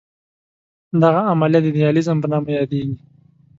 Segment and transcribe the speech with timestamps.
[1.01, 2.95] دغه عملیه د دیالیز په نامه یادېږي.